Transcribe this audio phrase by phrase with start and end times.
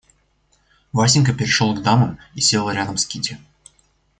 [0.93, 3.39] Васенька перешел к дамам и сел рядом с Кити.